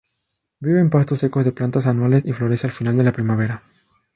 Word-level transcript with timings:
Vive 0.61 0.79
en 0.79 0.89
pastos 0.89 1.19
secos 1.19 1.45
de 1.45 1.51
plantas 1.51 1.85
anuales 1.85 2.25
y 2.25 2.33
florece 2.33 2.65
al 2.65 2.73
final 2.73 2.97
de 2.97 3.03
la 3.03 3.11
primavera. 3.11 3.61